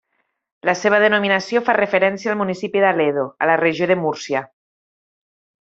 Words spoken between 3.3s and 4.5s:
a la Regió de Múrcia.